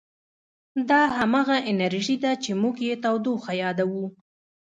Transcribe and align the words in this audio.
دا 0.89 1.01
همغه 1.17 1.55
انرژي 1.71 2.15
ده 2.23 2.31
چې 2.43 2.51
موږ 2.61 2.75
یې 2.87 2.95
تودوخه 3.03 3.53
یادوو. 3.63 4.05